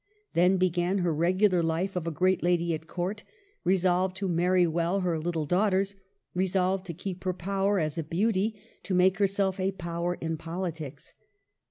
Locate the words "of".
1.95-2.07